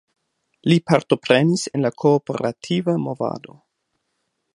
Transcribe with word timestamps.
Li 0.71 0.77
partoprenis 0.91 1.65
en 1.79 1.85
la 1.87 1.91
kooperativa 2.05 2.97
movado. 3.05 3.59